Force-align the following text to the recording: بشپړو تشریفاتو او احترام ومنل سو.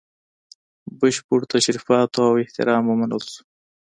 بشپړو 0.99 1.49
تشریفاتو 1.53 2.19
او 2.27 2.33
احترام 2.43 2.83
ومنل 2.87 3.21
سو. 3.33 3.39